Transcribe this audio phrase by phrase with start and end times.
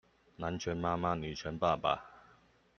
[0.35, 2.03] 南拳媽媽，女權爸爸